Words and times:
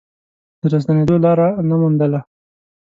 د 0.59 0.61
راستنېدو 0.71 1.15
لاره 1.25 1.47
نه 1.67 1.75
موندله. 1.81 2.19